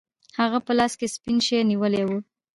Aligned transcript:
هغه 0.39 0.59
په 0.65 0.71
لاس 0.77 0.93
کې 0.99 1.07
سپین 1.15 1.37
شی 1.45 1.57
نیولی 1.71 2.03
و. 2.05 2.09